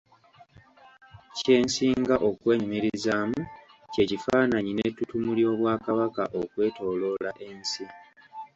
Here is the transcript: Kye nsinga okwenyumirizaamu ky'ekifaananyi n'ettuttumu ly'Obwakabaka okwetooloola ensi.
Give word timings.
Kye 1.37 1.55
nsinga 1.65 2.15
okwenyumirizaamu 2.29 3.39
ky'ekifaananyi 3.91 4.71
n'ettuttumu 4.73 5.29
ly'Obwakabaka 5.37 6.23
okwetooloola 6.41 7.31
ensi. 7.47 7.83